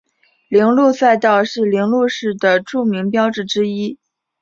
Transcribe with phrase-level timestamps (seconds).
[0.49, 3.99] 铃鹿赛道是铃鹿市的著名标志之一。